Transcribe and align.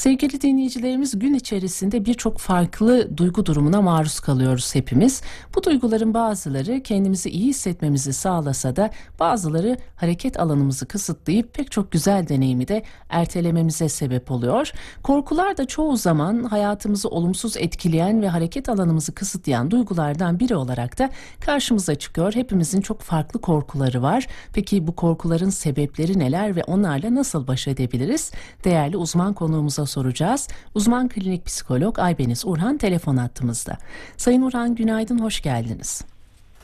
Sevgili 0.00 0.40
dinleyicilerimiz 0.40 1.18
gün 1.18 1.34
içerisinde 1.34 2.04
birçok 2.04 2.38
farklı 2.38 3.16
duygu 3.16 3.46
durumuna 3.46 3.82
maruz 3.82 4.20
kalıyoruz 4.20 4.74
hepimiz. 4.74 5.22
Bu 5.54 5.64
duyguların 5.64 6.14
bazıları 6.14 6.82
kendimizi 6.82 7.30
iyi 7.30 7.48
hissetmemizi 7.48 8.12
sağlasa 8.12 8.76
da 8.76 8.90
bazıları 9.18 9.76
hareket 9.96 10.40
alanımızı 10.40 10.86
kısıtlayıp 10.86 11.54
pek 11.54 11.70
çok 11.70 11.92
güzel 11.92 12.28
deneyimi 12.28 12.68
de 12.68 12.82
ertelememize 13.08 13.88
sebep 13.88 14.30
oluyor. 14.30 14.72
Korkular 15.02 15.56
da 15.56 15.66
çoğu 15.66 15.96
zaman 15.96 16.44
hayatımızı 16.44 17.08
olumsuz 17.08 17.56
etkileyen 17.56 18.22
ve 18.22 18.28
hareket 18.28 18.68
alanımızı 18.68 19.14
kısıtlayan 19.14 19.70
duygulardan 19.70 20.40
biri 20.40 20.56
olarak 20.56 20.98
da 20.98 21.10
karşımıza 21.40 21.94
çıkıyor. 21.94 22.34
Hepimizin 22.34 22.80
çok 22.80 23.00
farklı 23.00 23.40
korkuları 23.40 24.02
var. 24.02 24.26
Peki 24.52 24.86
bu 24.86 24.96
korkuların 24.96 25.50
sebepleri 25.50 26.18
neler 26.18 26.56
ve 26.56 26.64
onlarla 26.64 27.14
nasıl 27.14 27.46
baş 27.46 27.68
edebiliriz? 27.68 28.32
Değerli 28.64 28.96
uzman 28.96 29.32
konuğumuza 29.32 29.89
soracağız. 29.90 30.48
Uzman 30.74 31.08
klinik 31.08 31.46
psikolog 31.46 31.98
Aybeniz 31.98 32.42
Urhan 32.46 32.78
telefon 32.78 33.16
attığımızda. 33.16 33.78
Sayın 34.16 34.42
Urhan 34.42 34.74
günaydın, 34.74 35.18
hoş 35.18 35.42
geldiniz. 35.42 36.04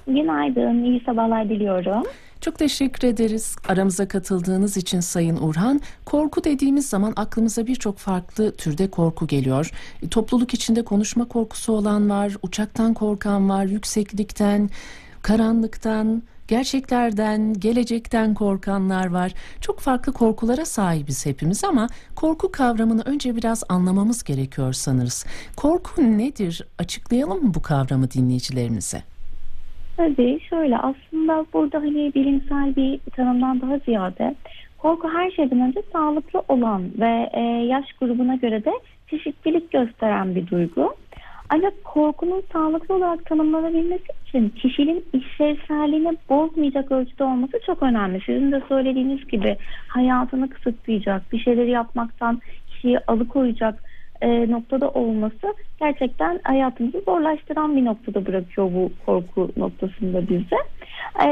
Günaydın, 0.07 0.85
iyi 0.85 1.03
sabahlar 1.07 1.49
diliyorum. 1.49 2.03
Çok 2.41 2.59
teşekkür 2.59 3.09
ederiz 3.09 3.57
aramıza 3.69 4.09
katıldığınız 4.09 4.77
için 4.77 5.01
Sayın 5.01 5.37
Urhan. 5.37 5.81
Korku 6.05 6.45
dediğimiz 6.45 6.89
zaman 6.89 7.13
aklımıza 7.17 7.67
birçok 7.67 7.99
farklı 7.99 8.53
türde 8.57 8.91
korku 8.91 9.27
geliyor. 9.27 9.71
E, 10.03 10.09
topluluk 10.09 10.55
içinde 10.55 10.85
konuşma 10.85 11.25
korkusu 11.25 11.73
olan 11.73 12.11
var, 12.11 12.33
uçaktan 12.43 12.95
korkan 12.95 13.49
var, 13.49 13.65
yükseklikten, 13.65 14.71
karanlıktan, 15.23 16.23
gerçeklerden, 16.49 17.55
gelecekten 17.55 18.35
korkanlar 18.35 19.07
var. 19.07 19.33
Çok 19.61 19.81
farklı 19.81 20.13
korkulara 20.13 20.65
sahibiz 20.65 21.27
hepimiz 21.27 21.65
ama 21.65 21.87
korku 22.17 22.53
kavramını 22.53 23.03
önce 23.03 23.37
biraz 23.37 23.65
anlamamız 23.69 24.25
gerekiyor 24.25 24.73
sanırız. 24.73 25.27
Korku 25.57 26.03
nedir? 26.03 26.63
Açıklayalım 26.79 27.45
mı 27.45 27.55
bu 27.55 27.63
kavramı 27.63 28.11
dinleyicilerimize? 28.11 29.03
Tabii 29.97 30.41
şöyle 30.51 30.77
aslında 30.77 31.47
burada 31.53 31.79
hani 31.79 32.15
bilimsel 32.15 32.77
bir 32.77 33.01
tanımdan 33.17 33.61
daha 33.61 33.79
ziyade 33.79 34.35
korku 34.79 35.09
her 35.09 35.31
şeyden 35.31 35.61
önce 35.61 35.83
sağlıklı 35.93 36.43
olan 36.49 36.83
ve 36.99 37.31
e, 37.33 37.41
yaş 37.43 37.93
grubuna 37.93 38.35
göre 38.35 38.65
de 38.65 38.71
çeşitlilik 39.11 39.71
gösteren 39.71 40.35
bir 40.35 40.47
duygu. 40.47 40.95
Ancak 41.49 41.85
korkunun 41.85 42.43
sağlıklı 42.53 42.95
olarak 42.95 43.27
tanımlanabilmesi 43.27 44.05
için 44.29 44.49
kişinin 44.49 45.05
işlevselliğini 45.13 46.17
bozmayacak 46.29 46.93
ölçüde 46.93 47.25
olması 47.25 47.61
çok 47.67 47.83
önemli. 47.83 48.21
Sizin 48.27 48.53
de 48.53 48.63
söylediğiniz 48.69 49.29
gibi 49.29 49.57
hayatını 49.89 50.51
kısıtlayacak, 50.51 51.33
bir 51.33 51.39
şeyleri 51.39 51.71
yapmaktan 51.71 52.41
kişiyi 52.69 52.99
alıkoyacak 52.99 53.83
e, 54.21 54.51
noktada 54.51 54.91
olması 54.91 55.55
gerçekten 55.81 56.41
hayatımızı 56.45 57.01
zorlaştıran 57.01 57.77
bir 57.77 57.85
noktada 57.85 58.27
bırakıyor 58.27 58.71
bu 58.75 58.91
korku 59.07 59.51
noktasında 59.57 60.29
bize. 60.29 60.57
E, 61.25 61.29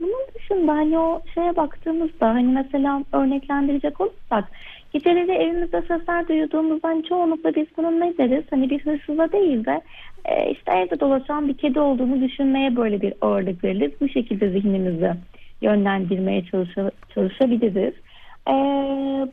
bunun 0.00 0.26
dışında 0.34 0.72
hani 0.72 0.98
o 0.98 1.22
şeye 1.34 1.56
baktığımızda 1.56 2.28
hani 2.28 2.52
mesela 2.52 3.04
örneklendirecek 3.12 4.00
olursak 4.00 4.44
geceleri 4.92 5.32
evimizde 5.32 5.82
sesler 5.82 6.28
duyduğumuzda 6.28 6.88
hani 6.88 7.04
çoğunlukla 7.04 7.54
biz 7.54 7.66
bunun 7.76 8.00
ne 8.00 8.18
deriz? 8.18 8.44
Hani 8.50 8.70
bir 8.70 8.80
hırsıza 8.80 9.32
değil 9.32 9.64
de 9.64 9.80
e, 10.24 10.50
işte 10.50 10.72
evde 10.72 11.00
dolaşan 11.00 11.48
bir 11.48 11.56
kedi 11.56 11.80
olduğunu 11.80 12.20
düşünmeye 12.20 12.76
böyle 12.76 13.00
bir 13.00 13.14
ağırlık 13.20 13.64
veririz. 13.64 13.92
Bu 14.00 14.08
şekilde 14.08 14.50
zihnimizi 14.50 15.12
yönlendirmeye 15.62 16.44
çalışa, 16.44 16.90
çalışabiliriz. 17.14 17.94
Ee, 18.48 18.52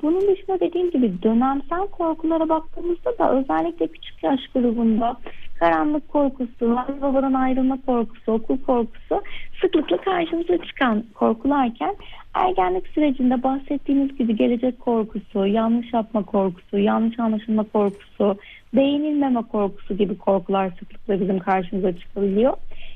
bunun 0.01 0.21
dışında 0.21 0.59
dediğim 0.59 0.91
gibi 0.91 1.13
dönemsel 1.23 1.87
korkulara 1.87 2.49
baktığımızda 2.49 3.17
da 3.17 3.39
özellikle 3.39 3.87
küçük 3.87 4.23
yaş 4.23 4.39
grubunda 4.55 5.17
karanlık 5.59 6.09
korkusu, 6.09 6.77
anne 6.77 7.01
babadan 7.01 7.33
ayrılma 7.33 7.77
korkusu, 7.85 8.31
okul 8.31 8.57
korkusu 8.57 9.21
sıklıkla 9.61 9.97
karşımıza 9.97 10.57
çıkan 10.57 11.03
korkularken 11.13 11.95
ergenlik 12.33 12.87
sürecinde 12.87 13.43
bahsettiğimiz 13.43 14.17
gibi 14.17 14.35
gelecek 14.35 14.79
korkusu, 14.79 15.45
yanlış 15.47 15.93
yapma 15.93 16.23
korkusu, 16.23 16.77
yanlış 16.77 17.19
anlaşılma 17.19 17.63
korkusu, 17.63 18.37
beğenilmeme 18.73 19.41
korkusu 19.51 19.97
gibi 19.97 20.17
korkular 20.17 20.69
sıklıkla 20.79 21.21
bizim 21.21 21.39
karşımıza 21.39 21.97
çıkabiliyor. 21.97 22.53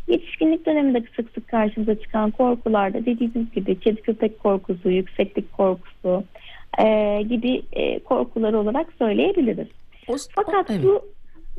Yetişkinlik 0.08 0.66
döneminde 0.66 1.04
sık 1.16 1.30
sık 1.34 1.48
karşımıza 1.48 1.96
çıkan 1.96 2.32
korkularda 2.32 3.06
dediğimiz 3.06 3.52
gibi 3.52 3.80
kedi 3.80 4.02
köpek 4.02 4.40
korkusu, 4.40 4.90
yükseklik 4.90 5.54
korkusu 5.54 6.24
e, 6.80 7.22
gibi 7.30 7.62
e, 7.74 8.00
korkular 8.00 8.54
olarak 8.54 8.88
söyleyebiliriz. 9.00 9.68
O, 10.08 10.16
Fakat 10.36 10.70
o, 10.70 10.74
evet. 10.74 10.84
bu 10.84 11.02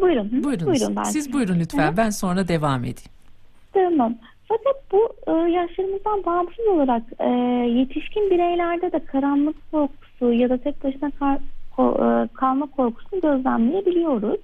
buyurun. 0.01 0.45
Buyurun. 0.45 0.67
buyurun 0.67 0.97
ben. 0.97 1.03
Siz 1.03 1.33
buyurun 1.33 1.61
lütfen. 1.61 1.93
Hı? 1.93 1.97
Ben 1.97 2.11
sonra 2.11 2.49
devam 2.49 2.81
edeyim. 2.81 3.11
Tamam. 3.73 4.15
Fakat 4.49 4.93
bu 4.93 5.09
e, 5.27 5.51
yaşlarımızdan 5.51 6.25
bağımsız 6.25 6.67
olarak 6.67 7.03
e, 7.19 7.29
yetişkin 7.69 8.31
bireylerde 8.31 8.93
de 8.93 9.05
karanlık 9.05 9.57
korkusu 9.71 10.33
ya 10.33 10.51
da 10.51 10.57
tek 10.57 10.85
başına 10.85 11.11
kar, 11.11 11.39
ko, 11.77 11.97
e, 11.99 12.29
kalma 12.35 12.67
korkusunu 12.67 13.21
gözlemleyebiliyoruz. 13.21 14.41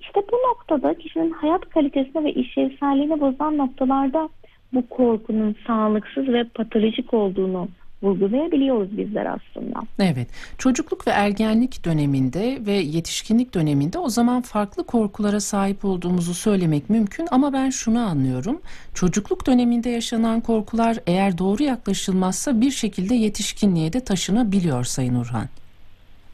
İşte 0.00 0.20
bu 0.32 0.36
noktada 0.36 0.94
kişinin 0.94 1.30
hayat 1.30 1.68
kalitesini 1.68 2.24
ve 2.24 2.32
işlevselliğini 2.32 3.20
bozan 3.20 3.58
noktalarda 3.58 4.28
bu 4.72 4.86
korkunun 4.86 5.56
sağlıksız 5.66 6.28
ve 6.28 6.44
patolojik 6.44 7.14
olduğunu 7.14 7.68
vurgulayabiliyoruz 8.02 8.98
bizler 8.98 9.26
aslında. 9.26 9.80
Evet. 9.98 10.28
Çocukluk 10.58 11.06
ve 11.06 11.10
ergenlik 11.10 11.84
döneminde 11.84 12.58
ve 12.66 12.72
yetişkinlik 12.72 13.54
döneminde 13.54 13.98
o 13.98 14.08
zaman 14.08 14.42
farklı 14.42 14.86
korkulara 14.86 15.40
sahip 15.40 15.84
olduğumuzu 15.84 16.34
söylemek 16.34 16.90
mümkün 16.90 17.26
ama 17.30 17.52
ben 17.52 17.70
şunu 17.70 17.98
anlıyorum. 17.98 18.60
Çocukluk 18.94 19.46
döneminde 19.46 19.90
yaşanan 19.90 20.40
korkular 20.40 20.96
eğer 21.06 21.38
doğru 21.38 21.62
yaklaşılmazsa 21.62 22.60
bir 22.60 22.70
şekilde 22.70 23.14
yetişkinliğe 23.14 23.92
de 23.92 24.00
taşınabiliyor 24.00 24.84
Sayın 24.84 25.14
Urhan. 25.14 25.46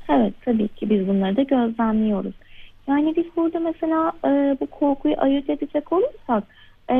Evet 0.08 0.34
tabii 0.44 0.68
ki 0.68 0.90
biz 0.90 1.08
bunları 1.08 1.36
da 1.36 1.42
gözlemliyoruz. 1.42 2.34
Yani 2.88 3.16
biz 3.16 3.24
burada 3.36 3.60
mesela 3.60 4.12
e, 4.24 4.56
bu 4.60 4.66
korkuyu 4.66 5.14
ayırt 5.18 5.50
edecek 5.50 5.92
olursak 5.92 6.44
e, 6.90 6.96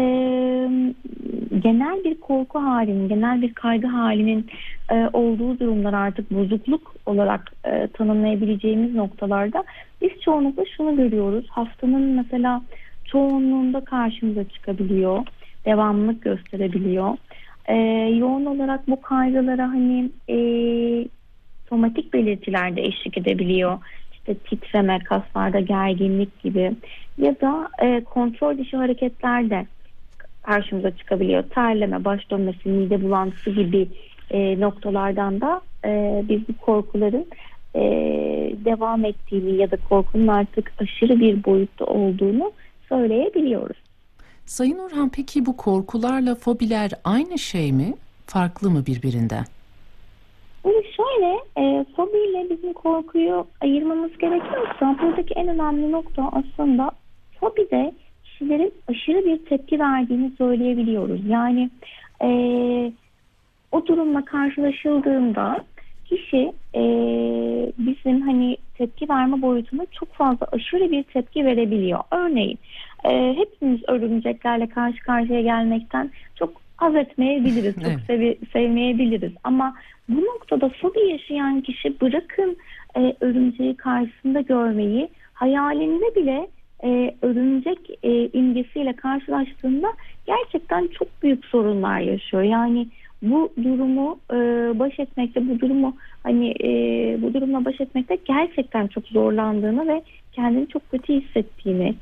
genel 1.58 2.04
bir 2.04 2.20
korku 2.20 2.58
halinin, 2.58 3.08
genel 3.08 3.42
bir 3.42 3.54
kaygı 3.54 3.86
halinin 3.86 4.46
e, 4.90 5.08
olduğu 5.12 5.58
durumlar 5.58 5.92
artık 5.92 6.30
bozukluk 6.30 6.94
olarak 7.06 7.52
e, 7.64 7.86
tanımlayabileceğimiz 7.86 8.94
noktalarda 8.94 9.64
biz 10.02 10.10
çoğunlukla 10.20 10.64
şunu 10.76 10.96
görüyoruz. 10.96 11.46
Haftanın 11.48 12.02
mesela 12.02 12.62
çoğunluğunda 13.04 13.84
karşımıza 13.84 14.44
çıkabiliyor, 14.44 15.26
devamlılık 15.66 16.22
gösterebiliyor. 16.22 17.16
E, 17.66 17.74
yoğun 18.18 18.44
olarak 18.44 18.88
bu 18.88 19.00
kaygılara 19.00 19.68
hani 19.68 20.10
e, 20.28 20.38
somatik 21.68 22.12
belirtiler 22.12 22.76
de 22.76 22.82
eşlik 22.82 23.18
edebiliyor 23.18 23.78
işte 24.28 24.34
titreme, 24.34 24.98
kaslarda 24.98 25.60
gerginlik 25.60 26.42
gibi 26.42 26.72
ya 27.18 27.40
da 27.40 27.68
e, 27.82 28.04
kontrol 28.04 28.58
dışı 28.58 28.76
hareketler 28.76 29.50
de 29.50 29.66
karşımıza 30.42 30.96
çıkabiliyor. 30.96 31.42
Terleme, 31.42 32.04
baş 32.04 32.30
dönmesi, 32.30 32.68
mide 32.68 33.02
bulantısı 33.02 33.50
gibi 33.50 33.88
e, 34.30 34.60
noktalardan 34.60 35.40
da 35.40 35.60
e, 35.84 36.22
biz 36.28 36.48
bu 36.48 36.56
korkuların 36.56 37.26
e, 37.74 37.80
devam 38.64 39.04
ettiğini 39.04 39.56
ya 39.56 39.70
da 39.70 39.76
korkunun 39.88 40.26
artık 40.26 40.72
aşırı 40.78 41.20
bir 41.20 41.44
boyutta 41.44 41.84
olduğunu 41.84 42.52
söyleyebiliyoruz. 42.88 43.76
Sayın 44.46 44.78
Orhan 44.78 45.08
peki 45.08 45.46
bu 45.46 45.56
korkularla 45.56 46.34
fobiler 46.34 46.90
aynı 47.04 47.38
şey 47.38 47.72
mi? 47.72 47.94
Farklı 48.26 48.70
mı 48.70 48.86
birbirinden? 48.86 49.44
Şöyle 50.96 51.38
e, 51.58 51.84
fobi 51.96 52.18
ile 52.18 52.50
bizim 52.50 52.72
korkuyu 52.72 53.46
ayırmamız 53.60 54.18
gerekiyorsa 54.18 54.96
buradaki 55.02 55.34
en 55.34 55.48
önemli 55.48 55.92
nokta 55.92 56.30
aslında 56.32 56.90
fobide 57.40 57.92
kişilerin 58.24 58.74
aşırı 58.88 59.24
bir 59.24 59.44
tepki 59.44 59.78
verdiğini 59.78 60.30
söyleyebiliyoruz. 60.38 61.20
Yani 61.26 61.70
e, 62.22 62.28
o 63.72 63.86
durumla 63.86 64.24
karşılaşıldığında 64.24 65.64
kişi 66.04 66.52
e, 66.74 66.82
bizim 67.78 68.20
hani 68.20 68.56
tepki 68.74 69.08
verme 69.08 69.42
boyutunda 69.42 69.86
çok 69.92 70.12
fazla 70.12 70.46
aşırı 70.52 70.90
bir 70.90 71.02
tepki 71.02 71.44
verebiliyor. 71.44 72.00
Örneğin 72.10 72.58
e, 73.04 73.34
hepimiz 73.36 73.80
örümceklerle 73.88 74.68
karşı 74.68 74.98
karşıya 74.98 75.40
gelmekten 75.40 76.10
çok 76.34 76.65
haz 76.76 76.96
etmeyebiliriz, 76.96 77.74
çok 77.74 77.84
evet. 77.86 78.00
sevi, 78.06 78.38
sevmeyebiliriz. 78.52 79.32
Ama 79.44 79.74
bu 80.08 80.20
noktada 80.20 80.68
fobi 80.68 81.08
yaşayan 81.08 81.60
kişi 81.60 82.00
bırakın 82.00 82.56
e, 82.96 83.14
örümceği 83.20 83.76
karşısında 83.76 84.40
görmeyi, 84.40 85.08
hayalinde 85.32 86.14
bile 86.16 86.48
e, 86.84 87.14
örümcek 87.22 87.78
e, 88.02 88.28
imgesiyle 88.28 88.92
karşılaştığında 88.92 89.88
gerçekten 90.26 90.86
çok 90.86 91.08
büyük 91.22 91.44
sorunlar 91.44 92.00
yaşıyor. 92.00 92.42
Yani 92.42 92.86
bu 93.22 93.52
durumu 93.62 94.18
e, 94.32 94.36
baş 94.78 94.98
etmekte, 94.98 95.48
bu 95.48 95.60
durumu 95.60 95.96
hani 96.22 96.50
e, 96.50 96.68
bu 97.22 97.34
durumla 97.34 97.64
baş 97.64 97.80
etmekte 97.80 98.18
gerçekten 98.24 98.86
çok 98.86 99.06
zorlandığını 99.06 99.88
ve 99.88 100.02
kendini 100.32 100.68
çok 100.68 100.90
kötü 100.90 101.20
hissettiğini, 101.20 101.94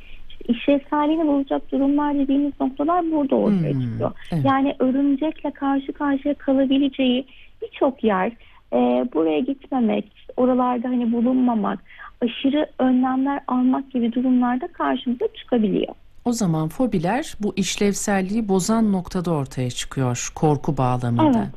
işlevselliğini 0.49 1.27
bozacak 1.27 1.73
durumlar 1.73 2.15
dediğimiz 2.15 2.53
noktalar 2.61 3.11
burada 3.13 3.37
ortaya 3.37 3.73
Hmm, 3.73 3.81
çıkıyor. 3.81 4.13
evet. 4.33 4.45
Yani 4.45 4.77
örümcekle 4.79 5.51
karşı 5.51 5.93
karşıya 5.93 6.35
kalabileceği 6.35 7.27
birçok 7.63 8.05
yer 8.05 8.33
e, 8.73 8.77
buraya 9.15 9.41
gitmemek, 9.41 10.13
işte 10.17 10.33
oralarda 10.37 10.89
hani 10.89 11.13
bulunmamak, 11.13 11.79
aşırı 12.23 12.67
önlemler 12.79 13.41
almak 13.49 13.91
gibi 13.93 14.13
durumlarda 14.13 14.67
karşımıza 14.67 15.25
çıkabiliyor. 15.37 15.95
O 16.25 16.33
zaman 16.33 16.69
fobiler 16.69 17.35
bu 17.41 17.53
işlevselliği 17.57 18.49
bozan 18.49 18.93
noktada 18.93 19.31
ortaya 19.31 19.71
çıkıyor 19.71 20.31
korku 20.35 20.77
bağlamında. 20.77 21.39
Evet. 21.39 21.49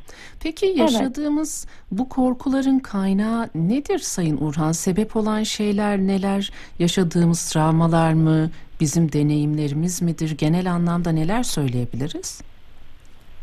Peki 0.42 0.66
yaşadığımız 0.76 1.66
bu 1.92 2.08
korkuların 2.08 2.78
kaynağı 2.78 3.48
nedir 3.54 3.98
Sayın 3.98 4.38
Urhan? 4.40 4.72
Sebep 4.72 5.16
olan 5.16 5.42
şeyler 5.42 5.98
neler? 5.98 6.50
Yaşadığımız 6.78 7.52
travmalar 7.52 8.12
mı? 8.12 8.50
Bizim 8.80 9.12
deneyimlerimiz 9.12 10.02
midir? 10.02 10.36
Genel 10.38 10.72
anlamda 10.72 11.10
neler 11.10 11.42
söyleyebiliriz? 11.42 12.42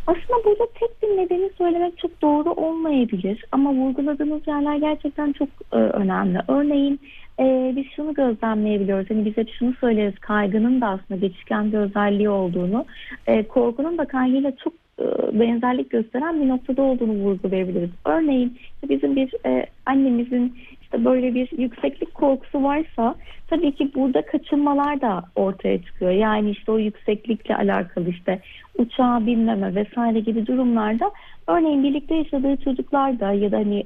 Aslında 0.08 0.46
burada 0.46 0.68
tek 0.80 1.04
bir 1.04 1.08
nedeni 1.08 1.50
söylemek 1.58 1.98
çok 1.98 2.22
doğru 2.22 2.52
olmayabilir 2.52 3.46
ama 3.52 3.74
vurguladığımız 3.74 4.48
yerler 4.48 4.76
gerçekten 4.76 5.32
çok 5.32 5.50
e, 5.72 5.76
önemli. 5.76 6.40
Örneğin 6.48 7.00
e, 7.40 7.74
biz 7.76 7.86
şunu 7.96 8.14
gözlemleyebiliyoruz. 8.14 9.10
Hani 9.10 9.26
biz 9.26 9.38
hep 9.38 9.50
şunu 9.60 9.74
söyleriz 9.74 10.20
kaygının 10.20 10.82
da 10.82 10.88
aslında 10.88 11.20
geçişken 11.20 11.72
bir 11.72 11.78
özelliği 11.78 12.30
olduğunu, 12.30 12.86
e, 13.28 13.44
korkunun 13.48 13.98
da 13.98 14.06
kaygıyla 14.06 14.56
çok 14.56 14.74
e, 15.00 15.06
benzerlik 15.40 15.90
gösteren 15.90 16.42
bir 16.42 16.48
noktada 16.48 16.82
olduğunu 16.82 17.14
vurgulayabiliriz. 17.14 17.90
Örneğin 18.06 18.58
bizim 18.90 19.16
bir 19.16 19.34
e, 19.46 19.66
annemizin 19.86 20.58
işte 20.86 21.06
böyle 21.06 21.36
bir 21.36 21.50
yükseklik 21.58 22.14
korkusu 22.14 22.64
varsa 22.64 23.16
tabii 23.48 23.72
ki 23.72 23.92
burada 23.96 24.22
kaçınmalar 24.22 25.02
da 25.02 25.24
ortaya 25.36 25.82
çıkıyor. 25.82 26.12
Yani 26.12 26.50
işte 26.50 26.72
o 26.72 26.78
yükseklikle 26.78 27.56
alakalı 27.56 28.10
işte 28.10 28.40
uçağa 28.78 29.26
binmeme 29.26 29.76
vesaire 29.76 30.20
gibi 30.20 30.48
durumlarda 30.48 31.12
örneğin 31.48 31.84
birlikte 31.84 32.16
yaşadığı 32.16 32.58
çocuklarda 32.58 33.32
ya 33.32 33.52
da 33.52 33.58
hani 33.58 33.84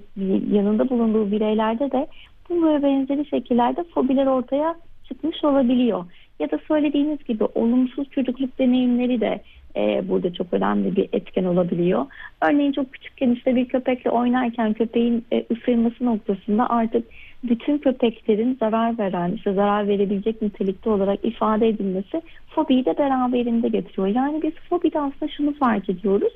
yanında 0.52 0.90
bulunduğu 0.90 1.32
bireylerde 1.32 1.92
de 1.92 2.08
bu 2.50 2.68
ve 2.68 2.84
benzeri 2.84 3.26
şekillerde 3.26 3.84
fobiler 3.84 4.26
ortaya 4.26 4.76
çıkmış 5.08 5.44
olabiliyor. 5.44 6.06
Ya 6.40 6.52
da 6.52 6.60
söylediğiniz 6.68 7.24
gibi 7.24 7.44
olumsuz 7.44 8.10
çocukluk 8.10 8.60
deneyimleri 8.60 9.22
de 9.22 9.42
e, 9.76 10.10
burada 10.10 10.34
çok 10.34 10.54
önemli 10.54 10.96
bir 10.96 11.10
etken 11.14 11.44
olabiliyor. 11.44 12.06
Örneğin 12.42 12.72
çok 12.72 12.94
küçükken 12.94 13.32
işte 13.32 13.56
bir 13.56 13.66
köpekle 13.66 14.10
oynarken 14.10 14.74
köpeğin 14.74 15.26
e, 15.32 15.46
ısırması 15.52 16.06
noktasında 16.06 16.70
artık 16.70 17.06
bütün 17.44 17.78
köpeklerin 17.78 18.58
zarar 18.60 18.98
veren, 18.98 19.32
işte 19.32 19.54
zarar 19.54 19.88
verebilecek 19.88 20.42
nitelikte 20.42 20.90
olarak 20.90 21.26
ifade 21.26 21.68
edilmesi 21.68 22.22
fobiyi 22.50 22.86
de 22.86 22.98
beraberinde 22.98 23.68
getiriyor. 23.68 24.08
Yani 24.08 24.42
biz 24.42 24.54
fobide 24.70 25.00
aslında 25.00 25.32
şunu 25.38 25.54
fark 25.58 25.90
ediyoruz. 25.90 26.34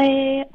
E, 0.00 0.06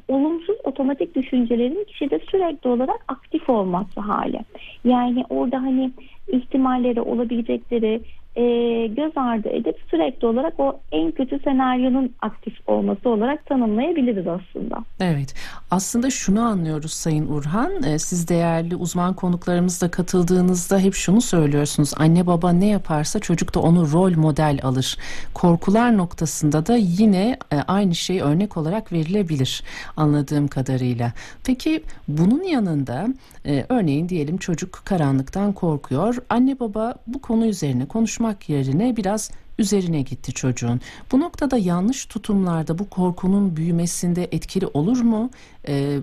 olumsuz 0.07 0.55
otomatik 0.63 1.15
düşüncelerin 1.15 1.83
kişide 1.83 2.19
sürekli 2.31 2.69
olarak 2.69 2.99
aktif 3.07 3.49
olması 3.49 3.99
hali. 3.99 4.39
Yani 4.83 5.23
orada 5.29 5.57
hani 5.57 5.91
ihtimalleri 6.27 7.01
olabilecekleri 7.01 8.01
e, 8.37 8.87
göz 8.87 9.11
ardı 9.15 9.49
edip 9.49 9.75
sürekli 9.91 10.27
olarak 10.27 10.59
o 10.59 10.79
en 10.91 11.11
kötü 11.11 11.39
senaryonun 11.39 12.13
aktif 12.21 12.69
olması 12.69 13.09
olarak 13.09 13.45
tanımlayabiliriz 13.45 14.27
aslında. 14.27 14.77
Evet, 14.99 15.35
aslında 15.71 16.09
şunu 16.09 16.41
anlıyoruz 16.41 16.93
Sayın 16.93 17.27
Urhan. 17.27 17.71
Ee, 17.83 17.99
Siz 17.99 18.29
değerli 18.29 18.75
uzman 18.75 19.13
konuklarımızla 19.13 19.91
katıldığınızda 19.91 20.79
hep 20.79 20.93
şunu 20.93 21.21
söylüyorsunuz. 21.21 21.93
Anne 21.97 22.27
baba 22.27 22.51
ne 22.51 22.67
yaparsa 22.67 23.19
çocuk 23.19 23.55
da 23.55 23.59
onu 23.59 23.91
rol 23.91 24.11
model 24.17 24.59
alır. 24.63 24.96
Korkular 25.33 25.97
noktasında 25.97 26.65
da 26.65 26.75
yine 26.75 27.37
e, 27.51 27.55
aynı 27.55 27.95
şey 27.95 28.21
örnek 28.21 28.57
olarak 28.57 28.91
verilebilir 28.91 29.63
anladığım 29.97 30.47
kadarıyla. 30.47 31.13
Peki 31.43 31.83
bunun 32.07 32.43
yanında 32.43 33.07
e, 33.45 33.65
örneğin 33.69 34.09
diyelim 34.09 34.37
çocuk 34.37 34.81
karanlıktan 34.85 35.53
korkuyor. 35.53 36.15
Anne 36.29 36.59
baba 36.59 36.95
bu 37.07 37.21
konu 37.21 37.45
üzerine 37.45 37.85
konuşmak 37.85 38.49
yerine 38.49 38.97
biraz 38.97 39.31
üzerine 39.59 40.01
gitti 40.01 40.33
çocuğun. 40.33 40.81
Bu 41.11 41.19
noktada 41.19 41.57
yanlış 41.57 42.05
tutumlarda 42.05 42.79
bu 42.79 42.89
korkunun 42.89 43.55
büyümesinde 43.55 44.27
etkili 44.31 44.67
olur 44.67 45.01
mu? 45.01 45.29
Ee, 45.67 45.97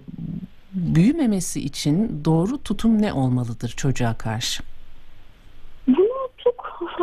büyümemesi 0.73 1.61
için 1.61 2.21
doğru 2.25 2.63
tutum 2.63 3.03
ne 3.03 3.13
olmalıdır 3.13 3.75
çocuğa 3.77 4.15
karşı? 4.15 4.63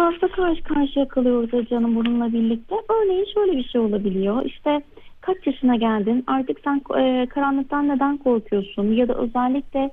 Fazla 0.02 0.28
karşı 0.28 0.64
karşıya 0.64 1.08
kalıyoruz 1.08 1.70
canım 1.70 1.96
bununla 1.96 2.34
birlikte. 2.34 2.76
Örneğin 2.90 3.26
şöyle 3.34 3.58
bir 3.58 3.64
şey 3.64 3.82
olabiliyor. 3.82 4.46
İşte 4.46 4.82
kaç 5.22 5.48
yaşına 5.48 5.76
geldin 5.76 6.24
artık 6.28 6.58
sen 6.64 6.82
e, 7.00 7.26
karanlıktan 7.26 7.88
neden 7.88 8.18
korkuyorsun? 8.18 8.92
Ya 8.92 9.08
da 9.08 9.14
özellikle 9.14 9.90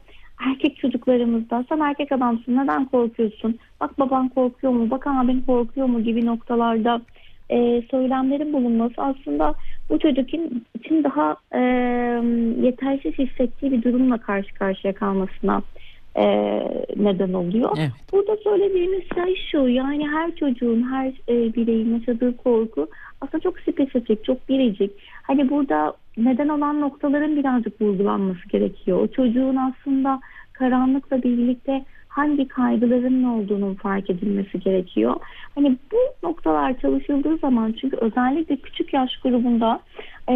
erkek 0.47 0.77
çocuklarımızda 0.77 1.65
sen 1.69 1.81
erkek 1.81 2.13
adamsın 2.13 2.57
neden 2.57 2.85
korkuyorsun? 2.85 3.59
Bak 3.81 3.99
baban 3.99 4.29
korkuyor 4.29 4.73
mu? 4.73 4.91
Bak 4.91 5.07
abin 5.07 5.41
korkuyor 5.41 5.87
mu? 5.87 6.03
Gibi 6.03 6.27
noktalarda 6.27 7.01
e, 7.51 7.83
söylemlerin 7.91 8.53
bulunması 8.53 8.95
aslında 9.03 9.55
bu 9.91 9.99
çocuk 9.99 10.29
için 10.75 11.05
daha 11.05 11.37
e, 11.53 11.61
yetersiz 12.67 13.19
hissettiği 13.19 13.73
bir 13.73 13.83
durumla 13.83 14.19
karşı 14.19 14.55
karşıya 14.55 14.95
kalmasına 14.95 15.63
e, 16.19 16.27
neden 16.97 17.33
oluyor. 17.33 17.71
Evet. 17.79 17.91
Burada 18.13 18.37
söylediğimiz 18.37 19.03
şey 19.15 19.35
şu 19.51 19.69
yani 19.69 20.09
her 20.09 20.35
çocuğun 20.35 20.91
her 20.91 21.09
e, 21.09 21.55
bireyin 21.55 21.95
yaşadığı 21.99 22.37
korku 22.37 22.89
aslında 23.21 23.43
çok 23.43 23.59
spesifik 23.61 24.25
çok 24.25 24.49
biricik. 24.49 24.91
Hani 25.23 25.51
burada 25.51 25.95
neden 26.17 26.49
olan 26.49 26.81
noktaların 26.81 27.37
birazcık 27.37 27.81
vurgulanması 27.81 28.49
gerekiyor. 28.49 28.99
O 29.03 29.07
çocuğun 29.09 29.57
aslında 29.57 30.21
karanlıkla 30.53 31.23
birlikte 31.23 31.85
hangi 32.09 32.49
kaygıların 32.49 33.25
olduğunun 33.25 33.75
fark 33.75 34.11
edilmesi 34.11 34.61
gerekiyor. 34.61 35.15
Hani 35.55 35.77
bu 35.93 36.27
noktalar 36.29 36.81
çalışıldığı 36.81 37.37
zaman 37.37 37.75
çünkü 37.81 37.97
özellikle 37.97 38.57
küçük 38.57 38.93
yaş 38.93 39.17
grubunda 39.17 39.81
e, 40.29 40.35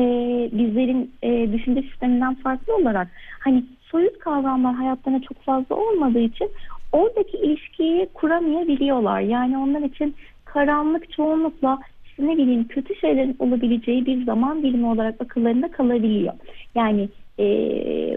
bizlerin 0.53 1.13
e, 1.23 1.53
düşünce 1.53 1.83
sisteminden 1.83 2.35
farklı 2.35 2.77
olarak 2.77 3.09
hani 3.41 3.65
soyut 3.93 4.19
kavramlar 4.19 4.75
hayatlarına 4.75 5.21
çok 5.21 5.43
fazla 5.43 5.75
olmadığı 5.75 6.19
için 6.19 6.51
oradaki 6.93 7.37
ilişkiyi 7.37 8.09
kuramayabiliyorlar. 8.15 9.21
Yani 9.21 9.59
onlar 9.59 9.81
için 9.81 10.15
karanlık 10.45 11.13
çoğunlukla 11.13 11.79
işte 12.05 12.27
ne 12.27 12.37
bileyim 12.37 12.69
kötü 12.69 12.95
şeylerin 12.95 13.37
olabileceği 13.39 14.07
bir 14.07 14.25
zaman 14.25 14.63
dilimi 14.63 14.87
olarak 14.87 15.21
akıllarında 15.21 15.71
kalabiliyor. 15.71 16.33
Yani 16.75 17.09
e, 17.39 17.45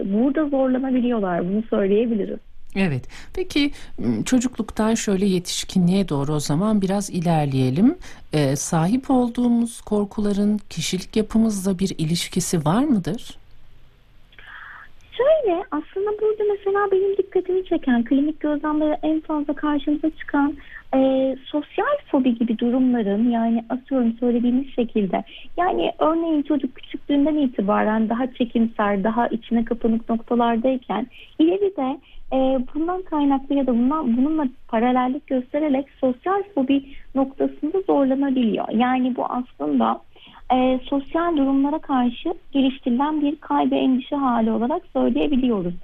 burada 0.04 0.48
zorlanabiliyorlar 0.48 1.48
bunu 1.48 1.62
söyleyebilirim. 1.70 2.40
Evet. 2.76 3.08
Peki 3.34 3.70
çocukluktan 4.24 4.94
şöyle 4.94 5.26
yetişkinliğe 5.26 6.08
doğru 6.08 6.34
o 6.34 6.40
zaman 6.40 6.82
biraz 6.82 7.10
ilerleyelim. 7.10 7.98
Ee, 8.32 8.56
sahip 8.56 9.10
olduğumuz 9.10 9.80
korkuların 9.80 10.58
kişilik 10.70 11.16
yapımızla 11.16 11.78
bir 11.78 11.94
ilişkisi 11.98 12.64
var 12.64 12.84
mıdır? 12.84 13.38
Şöyle 15.16 15.64
aslında 15.70 16.10
burada 16.20 16.42
mesela 16.50 16.90
benim 16.92 17.16
dikkatimi 17.16 17.64
çeken 17.64 18.04
klinik 18.04 18.40
gözlemlere 18.40 18.98
en 19.02 19.20
fazla 19.20 19.54
karşımıza 19.54 20.10
çıkan 20.10 20.56
e, 20.94 20.98
sosyal 21.44 21.96
fobi 22.10 22.38
gibi 22.38 22.58
durumların 22.58 23.30
yani 23.30 23.64
atıyorum 23.70 24.12
söylediğimiz 24.20 24.74
şekilde 24.74 25.24
yani 25.56 25.92
örneğin 25.98 26.42
çocuk 26.42 26.74
küçüklüğünden 26.74 27.36
itibaren 27.36 28.08
daha 28.08 28.32
çekimser 28.34 29.04
daha 29.04 29.26
içine 29.28 29.64
kapanık 29.64 30.08
noktalardayken 30.08 31.06
ileride 31.38 32.00
e, 32.32 32.36
bundan 32.74 33.02
kaynaklı 33.02 33.54
ya 33.54 33.66
da 33.66 33.74
bundan, 33.74 34.16
bununla 34.16 34.44
paralellik 34.68 35.26
göstererek 35.26 35.86
sosyal 36.00 36.42
fobi 36.54 36.84
noktasında 37.14 37.80
zorlanabiliyor. 37.80 38.68
Yani 38.70 39.16
bu 39.16 39.24
aslında 39.24 40.00
e, 40.52 40.80
sosyal 40.84 41.36
durumlara 41.36 41.78
karşı 41.78 42.34
geliştirilen 42.52 43.22
bir 43.22 43.36
kaygı 43.36 43.74
endişe 43.74 44.16
hali 44.16 44.50
olarak 44.50 44.82
söyleyebiliyoruz. 44.92 45.74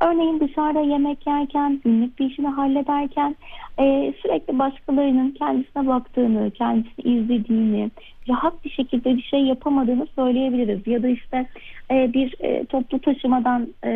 Örneğin 0.00 0.40
dışarıda 0.40 0.80
yemek 0.80 1.26
yerken, 1.26 1.80
günlük 1.84 2.18
bir 2.18 2.30
işini 2.30 2.48
hallederken 2.48 3.36
e, 3.78 4.14
sürekli 4.22 4.58
başkalarının 4.58 5.30
kendisine 5.30 5.86
baktığını, 5.86 6.50
kendisini 6.50 7.14
izlediğini, 7.14 7.90
rahat 8.28 8.64
bir 8.64 8.70
şekilde 8.70 9.16
bir 9.16 9.22
şey 9.22 9.40
yapamadığını 9.40 10.06
söyleyebiliriz. 10.14 10.86
Ya 10.86 11.02
da 11.02 11.08
işte 11.08 11.46
e, 11.90 12.12
bir 12.12 12.34
e, 12.40 12.64
toplu 12.64 13.00
taşımadan 13.00 13.68
e, 13.84 13.90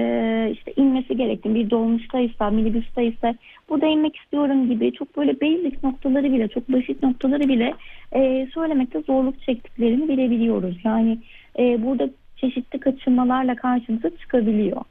işte 0.52 0.73
inmesi 0.76 1.16
gerektiğini, 1.16 1.54
bir 1.54 1.71
dolmuştaysa, 1.71 2.50
minibüsteyse 2.50 3.35
burada 3.68 3.87
inmek 3.87 4.16
istiyorum 4.16 4.71
gibi 4.71 4.92
çok 4.92 5.16
böyle 5.16 5.40
basic 5.40 5.76
noktaları 5.83 6.33
bile, 6.33 6.49
çok 6.49 6.73
basit 6.73 7.02
noktaları 7.02 7.49
bile 7.49 7.75
e, 8.12 8.49
söylemekte 8.54 9.00
zorluk 9.00 9.42
çektiklerini 9.42 10.09
bilebiliyoruz. 10.09 10.76
Yani 10.85 11.18
e, 11.59 11.83
burada 11.83 12.09
çeşitli 12.37 12.80
kaçınmalarla 12.80 13.56
karşımıza 13.56 14.11
çıkabiliyor. 14.11 14.83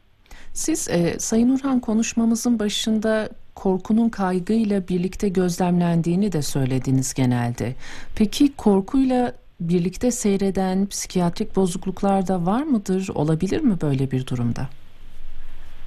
Siz 0.53 0.89
e, 0.89 1.19
Sayın 1.19 1.49
Urhan 1.49 1.79
konuşmamızın 1.79 2.59
başında 2.59 3.29
korkunun 3.55 4.09
kaygıyla 4.09 4.87
birlikte 4.87 5.29
gözlemlendiğini 5.29 6.31
de 6.31 6.41
söylediniz 6.41 7.13
genelde. 7.13 7.75
Peki 8.15 8.55
korkuyla 8.55 9.33
birlikte 9.59 10.11
seyreden 10.11 10.85
psikiyatrik 10.85 11.55
bozukluklar 11.55 12.27
da 12.27 12.45
var 12.45 12.63
mıdır? 12.63 13.09
Olabilir 13.15 13.61
mi 13.61 13.81
böyle 13.81 14.11
bir 14.11 14.27
durumda? 14.27 14.67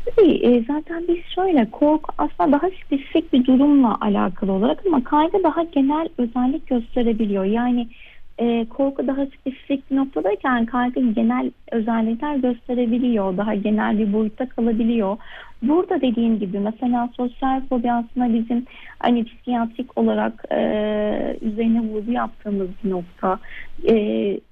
Tabii 0.06 0.32
e, 0.32 0.64
zaten 0.64 1.04
biz 1.08 1.18
şöyle 1.34 1.70
korku 1.70 2.12
aslında 2.18 2.52
daha 2.52 2.70
spesifik 2.84 3.32
bir 3.32 3.44
durumla 3.44 3.96
alakalı 4.00 4.52
olarak 4.52 4.86
ama 4.86 5.04
kaygı 5.04 5.42
daha 5.42 5.62
genel 5.62 6.08
özellik 6.18 6.66
gösterebiliyor. 6.66 7.44
Yani 7.44 7.88
e, 8.38 8.66
korku 8.70 9.06
daha 9.06 9.26
spesifik 9.26 9.90
bir 9.90 9.96
noktadayken 9.96 10.66
kaygı 10.66 11.12
genel 11.12 11.50
özellikler 11.72 12.36
gösterebiliyor. 12.36 13.36
Daha 13.36 13.54
genel 13.54 13.98
bir 13.98 14.12
boyutta 14.12 14.48
kalabiliyor. 14.48 15.16
Burada 15.62 16.00
dediğim 16.00 16.38
gibi 16.38 16.58
mesela 16.58 17.08
sosyal 17.16 17.60
fobi 17.68 17.92
aslında 17.92 18.34
bizim 18.34 18.66
hani 18.98 19.24
psikiyatrik 19.24 19.98
olarak 19.98 20.44
e, 20.50 20.58
üzerine 21.40 21.80
vurgu 21.80 22.12
yaptığımız 22.12 22.68
bir 22.84 22.90
nokta. 22.90 23.38
E, 23.88 23.94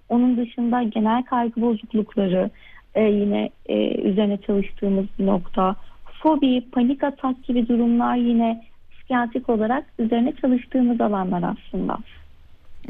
onun 0.08 0.36
dışında 0.36 0.82
genel 0.82 1.22
kaygı 1.22 1.60
bozuklukları 1.60 2.50
e, 2.94 3.02
yine 3.02 3.50
e, 3.66 4.00
üzerine 4.00 4.36
çalıştığımız 4.36 5.06
bir 5.18 5.26
nokta. 5.26 5.76
Fobi, 6.22 6.64
panik 6.72 7.04
atak 7.04 7.44
gibi 7.44 7.68
durumlar 7.68 8.16
yine 8.16 8.64
psikiyatrik 8.92 9.48
olarak 9.48 9.84
üzerine 9.98 10.32
çalıştığımız 10.32 11.00
alanlar 11.00 11.42
aslında. 11.42 11.98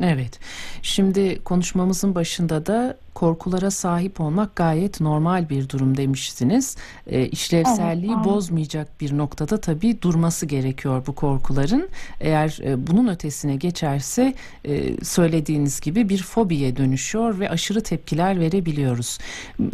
Evet. 0.03 0.41
Şimdi 0.83 1.45
konuşmamızın 1.45 2.15
başında 2.15 2.67
da 2.67 2.97
korkulara 3.15 3.71
sahip 3.71 4.21
olmak 4.21 4.57
gayet 4.57 5.01
normal 5.01 5.49
bir 5.49 5.69
durum 5.69 5.97
demiştiniz. 5.97 6.77
E, 7.07 7.27
işlevselliği 7.27 8.13
evet, 8.17 8.25
bozmayacak 8.25 9.01
bir 9.01 9.19
noktada 9.19 9.61
tabii 9.61 10.03
durması 10.03 10.47
gerekiyor 10.47 11.07
bu 11.07 11.15
korkuların. 11.15 11.89
Eğer 12.21 12.59
e, 12.65 12.87
bunun 12.87 13.09
ötesine 13.09 13.57
geçerse 13.57 14.35
e, 14.65 15.05
söylediğiniz 15.05 15.81
gibi 15.81 16.09
bir 16.09 16.23
fobiye 16.23 16.77
dönüşüyor 16.77 17.41
ve 17.41 17.51
aşırı 17.51 17.83
tepkiler 17.83 18.41
verebiliyoruz. 18.41 19.19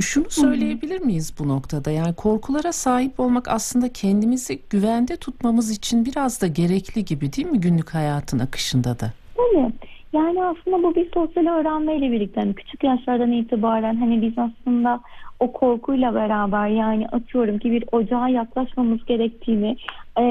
Şunu 0.01 0.31
söyleyebilir 0.31 1.01
miyiz 1.01 1.33
bu 1.39 1.49
noktada? 1.49 1.91
Yani 1.91 2.15
korkulara 2.15 2.73
sahip 2.73 3.21
olmak 3.21 3.49
aslında 3.49 3.93
kendimizi 3.93 4.61
güvende 4.71 5.17
tutmamız 5.17 5.71
için 5.71 6.05
biraz 6.05 6.41
da 6.41 6.47
gerekli 6.47 7.05
gibi 7.05 7.33
değil 7.33 7.49
mi 7.49 7.61
günlük 7.61 7.95
hayatın 7.95 8.39
akışında 8.39 9.01
da? 9.01 9.13
Evet. 9.57 9.75
Yani 10.13 10.45
aslında 10.45 10.83
bu 10.83 10.95
bir 10.95 11.11
sosyal 11.15 11.47
öğrenmeyle 11.47 12.13
birlikte 12.13 12.41
hani 12.41 12.55
küçük 12.55 12.85
yaşlardan 12.85 13.33
itibaren 13.33 13.97
hani 13.97 14.23
biz 14.23 14.33
aslında 14.39 15.01
o 15.41 15.53
korkuyla 15.53 16.15
beraber 16.15 16.69
yani 16.69 17.09
atıyorum 17.09 17.59
ki 17.59 17.71
bir 17.71 17.85
ocağa 17.93 18.29
yaklaşmamız 18.29 19.05
gerektiğini 19.05 19.77
e, 20.19 20.25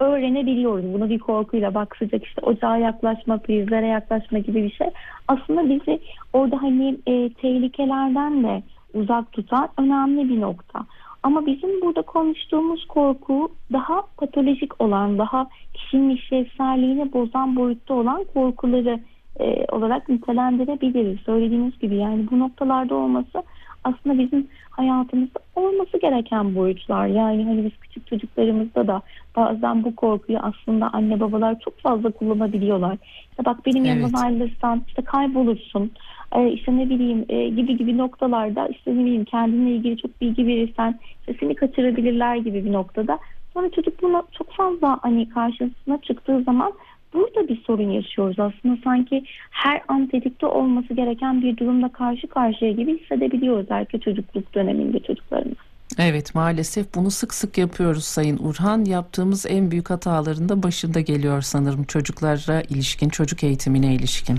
öğrenebiliyoruz. 0.00 0.94
Bunu 0.94 1.10
bir 1.10 1.18
korkuyla 1.18 1.74
bak 1.74 1.96
sıcak 1.96 2.24
işte 2.24 2.40
ocağa 2.42 2.76
yaklaşma, 2.76 3.38
prizlere 3.38 3.86
yaklaşma 3.86 4.38
gibi 4.38 4.62
bir 4.62 4.70
şey. 4.70 4.88
Aslında 5.28 5.68
bizi 5.68 6.00
orada 6.32 6.62
hani 6.62 6.96
e, 7.06 7.32
tehlikelerden 7.32 8.44
de 8.44 8.62
uzak 8.94 9.32
tutan 9.32 9.68
önemli 9.78 10.28
bir 10.28 10.40
nokta. 10.40 10.86
Ama 11.22 11.46
bizim 11.46 11.80
burada 11.80 12.02
konuştuğumuz 12.02 12.86
korku 12.86 13.52
daha 13.72 14.02
patolojik 14.16 14.80
olan, 14.80 15.18
daha 15.18 15.46
kişinin 15.74 16.16
işlevselliğini 16.16 17.12
bozan 17.12 17.56
boyutta 17.56 17.94
olan 17.94 18.24
korkuları 18.34 19.00
e, 19.40 19.64
olarak 19.72 20.08
nitelendirebiliriz. 20.08 21.20
Söylediğiniz 21.20 21.78
gibi 21.78 21.96
yani 21.96 22.30
bu 22.30 22.38
noktalarda 22.38 22.94
olması 22.94 23.42
aslında 23.84 24.18
bizim 24.18 24.48
hayatımızda 24.70 25.38
olması 25.56 25.98
gereken 26.00 26.54
boyutlar. 26.54 27.06
Yani 27.06 27.44
hani 27.44 27.64
biz 27.64 27.72
küçük 27.80 28.06
çocuklarımızda 28.06 28.86
da 28.86 29.02
bazen 29.36 29.84
bu 29.84 29.96
korkuyu 29.96 30.38
aslında 30.38 30.90
anne 30.92 31.20
babalar 31.20 31.60
çok 31.60 31.78
fazla 31.78 32.10
kullanabiliyorlar. 32.10 32.98
İşte 33.30 33.44
bak 33.44 33.66
benim 33.66 33.84
evet. 33.84 33.96
yanımdan 33.96 34.22
ayrılırsan 34.22 34.82
işte 34.88 35.02
kaybolursun. 35.02 35.90
Ee, 36.36 36.48
işte 36.48 36.76
ne 36.76 36.90
bileyim 36.90 37.24
e, 37.28 37.48
gibi 37.48 37.76
gibi 37.76 37.98
noktalarda 37.98 38.68
işte 38.68 38.96
ne 38.96 39.04
bileyim 39.04 39.24
kendinle 39.24 39.70
ilgili 39.70 39.96
çok 39.96 40.20
bilgi 40.20 40.46
verirsen 40.46 40.98
işte 41.20 41.34
seni 41.40 41.54
kaçırabilirler 41.54 42.36
gibi 42.36 42.64
bir 42.64 42.72
noktada. 42.72 43.18
Sonra 43.54 43.70
çocuk 43.70 44.02
buna 44.02 44.22
çok 44.38 44.52
fazla 44.52 44.98
hani 45.02 45.28
karşısına 45.28 45.98
çıktığı 46.02 46.42
zaman 46.42 46.72
burada 47.14 47.48
bir 47.48 47.62
sorun 47.66 47.90
yaşıyoruz 47.90 48.38
aslında 48.38 48.76
sanki 48.84 49.24
her 49.50 49.82
an 49.88 50.06
tetikte 50.06 50.46
olması 50.46 50.94
gereken 50.94 51.42
bir 51.42 51.56
durumda 51.56 51.88
karşı 51.88 52.26
karşıya 52.26 52.72
gibi 52.72 53.00
hissedebiliyoruz 53.00 53.70
belki 53.70 54.00
çocukluk 54.00 54.54
döneminde 54.54 54.98
çocuklarımız. 54.98 55.56
Evet 55.98 56.34
maalesef 56.34 56.94
bunu 56.94 57.10
sık 57.10 57.34
sık 57.34 57.58
yapıyoruz 57.58 58.04
Sayın 58.04 58.38
Urhan. 58.42 58.84
Yaptığımız 58.84 59.46
en 59.48 59.70
büyük 59.70 59.90
hataların 59.90 60.48
da 60.48 60.62
başında 60.62 61.00
geliyor 61.00 61.42
sanırım 61.42 61.84
çocuklara 61.84 62.60
ilişkin, 62.60 63.08
çocuk 63.08 63.44
eğitimine 63.44 63.94
ilişkin. 63.94 64.36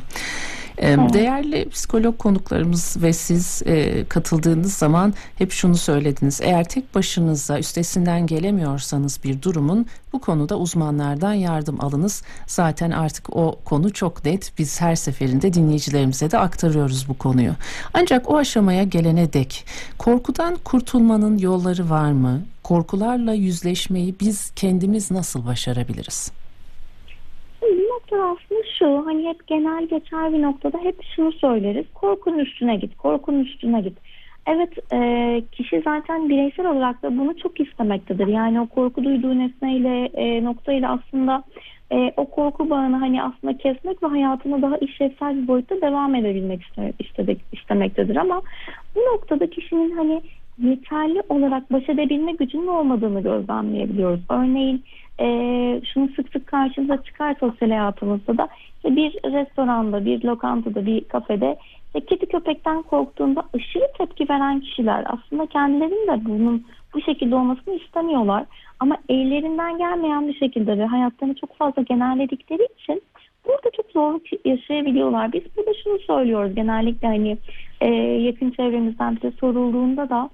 Evet. 0.77 1.13
Değerli 1.13 1.69
psikolog 1.69 2.17
konuklarımız 2.17 2.97
ve 3.01 3.13
siz 3.13 3.63
e, 3.65 4.05
katıldığınız 4.05 4.73
zaman 4.73 5.13
hep 5.37 5.51
şunu 5.51 5.77
söylediniz. 5.77 6.39
Eğer 6.43 6.63
tek 6.63 6.95
başınıza 6.95 7.59
üstesinden 7.59 8.27
gelemiyorsanız 8.27 9.23
bir 9.23 9.41
durumun 9.41 9.85
bu 10.13 10.21
konuda 10.21 10.57
uzmanlardan 10.57 11.33
yardım 11.33 11.81
alınız. 11.81 12.23
Zaten 12.47 12.91
artık 12.91 13.35
o 13.35 13.59
konu 13.65 13.93
çok 13.93 14.25
net. 14.25 14.53
Biz 14.57 14.81
her 14.81 14.95
seferinde 14.95 15.53
dinleyicilerimize 15.53 16.31
de 16.31 16.37
aktarıyoruz 16.37 17.09
bu 17.09 17.17
konuyu. 17.17 17.51
Ancak 17.93 18.29
o 18.29 18.37
aşamaya 18.37 18.83
gelene 18.83 19.33
dek 19.33 19.65
korkudan 19.97 20.57
kurtulmanın 20.63 21.37
yolları 21.37 21.89
var 21.89 22.11
mı? 22.11 22.41
Korkularla 22.63 23.33
yüzleşmeyi 23.33 24.15
biz 24.19 24.51
kendimiz 24.55 25.11
nasıl 25.11 25.45
başarabiliriz? 25.45 26.31
Bir 27.71 27.89
nokta 27.89 28.15
aslında 28.15 28.61
şu 28.79 29.05
hani 29.05 29.27
hep 29.27 29.47
genel 29.47 29.85
geçer 29.85 30.33
bir 30.33 30.41
noktada 30.41 30.77
hep 30.77 30.95
şunu 31.15 31.31
söyleriz. 31.31 31.85
Korkunun 31.93 32.39
üstüne 32.39 32.75
git, 32.75 32.97
korkunun 32.97 33.39
üstüne 33.39 33.81
git. 33.81 33.97
Evet 34.47 34.93
e, 34.93 35.41
kişi 35.51 35.81
zaten 35.85 36.29
bireysel 36.29 36.65
olarak 36.65 37.03
da 37.03 37.17
bunu 37.17 37.37
çok 37.37 37.59
istemektedir. 37.59 38.27
Yani 38.27 38.61
o 38.61 38.67
korku 38.67 39.03
duyduğu 39.03 39.39
nesneyle 39.39 40.05
e, 40.05 40.43
noktayla 40.43 40.91
aslında 40.91 41.43
e, 41.91 42.13
o 42.17 42.25
korku 42.29 42.69
bağını 42.69 42.97
hani 42.97 43.23
aslında 43.23 43.57
kesmek 43.57 44.03
ve 44.03 44.07
hayatına 44.07 44.61
daha 44.61 44.77
işlevsel 44.77 45.43
bir 45.43 45.47
boyutta 45.47 45.81
devam 45.81 46.15
edebilmek 46.15 46.61
istedik, 46.99 47.41
istemektedir. 47.51 48.15
Ama 48.15 48.41
bu 48.95 48.99
noktada 48.99 49.49
kişinin 49.49 49.91
hani 49.97 50.21
yeterli 50.61 51.21
olarak 51.29 51.71
baş 51.71 51.89
edebilme 51.89 52.31
gücünün 52.31 52.67
olmadığını 52.67 53.23
gözlemleyebiliyoruz. 53.23 54.19
Örneğin 54.29 54.83
e, 55.19 55.25
şunu 55.93 56.09
sık 56.15 56.31
sık 56.33 56.47
karşımıza 56.47 57.03
çıkar 57.03 57.35
sosyal 57.39 57.69
hayatımızda 57.69 58.37
da 58.37 58.47
işte 58.75 58.95
bir 58.95 59.11
restoranda, 59.11 60.05
bir 60.05 60.23
lokantada, 60.23 60.85
bir 60.85 61.03
kafede 61.03 61.57
işte 61.85 62.05
kedi 62.05 62.25
köpekten 62.25 62.81
korktuğunda 62.81 63.43
aşırı 63.53 63.87
tepki 63.97 64.29
veren 64.29 64.59
kişiler 64.59 65.05
aslında 65.05 65.45
kendilerinin 65.45 66.07
de 66.07 66.25
bunun 66.25 66.65
bu 66.93 67.01
şekilde 67.01 67.35
olmasını 67.35 67.75
istemiyorlar. 67.75 68.45
Ama 68.79 68.97
ellerinden 69.09 69.77
gelmeyen 69.77 70.27
bir 70.27 70.33
şekilde 70.33 70.77
ve 70.77 70.85
hayatlarını 70.85 71.35
çok 71.35 71.57
fazla 71.57 71.81
genelledikleri 71.81 72.67
için 72.79 73.01
burada 73.47 73.69
çok 73.75 73.91
zorluk 73.91 74.45
yaşayabiliyorlar. 74.45 75.33
Biz 75.33 75.41
burada 75.57 75.71
şunu 75.83 75.99
söylüyoruz 75.99 76.55
genellikle 76.55 77.07
hani 77.07 77.37
e, 77.81 77.87
yakın 78.21 78.51
çevremizden 78.51 79.15
bize 79.15 79.31
sorulduğunda 79.31 80.09
da 80.09 80.29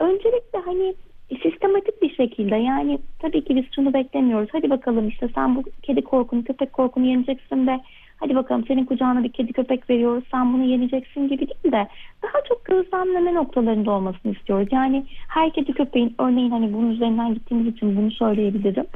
öncelikle 0.00 0.58
hani 0.64 0.94
sistematik 1.42 2.02
bir 2.02 2.14
şekilde 2.14 2.56
yani 2.56 2.98
tabii 3.18 3.44
ki 3.44 3.56
biz 3.56 3.64
şunu 3.74 3.94
beklemiyoruz. 3.94 4.48
Hadi 4.52 4.70
bakalım 4.70 5.08
işte 5.08 5.28
sen 5.34 5.56
bu 5.56 5.62
kedi 5.82 6.02
korkunu, 6.02 6.44
köpek 6.44 6.72
korkunu 6.72 7.06
yeneceksin 7.06 7.66
de 7.66 7.80
hadi 8.16 8.34
bakalım 8.34 8.64
senin 8.66 8.84
kucağına 8.84 9.24
bir 9.24 9.32
kedi 9.32 9.52
köpek 9.52 9.90
veriyoruz 9.90 10.24
sen 10.30 10.52
bunu 10.52 10.64
yeneceksin 10.64 11.28
gibi 11.28 11.48
değil 11.48 11.72
de 11.72 11.88
daha 12.22 12.42
çok 12.48 12.64
gözlemleme 12.64 13.34
noktalarında 13.34 13.90
olmasını 13.90 14.32
istiyoruz. 14.32 14.68
Yani 14.72 15.04
her 15.28 15.52
kedi 15.52 15.72
köpeğin 15.72 16.14
örneğin 16.18 16.50
hani 16.50 16.72
bunun 16.72 16.90
üzerinden 16.90 17.34
gittiğimiz 17.34 17.74
için 17.74 17.96
bunu 17.96 18.10
söyleyebilirim. 18.10 18.86